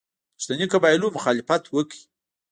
[0.37, 1.95] پښتني قبایلو مخالفت وکړ.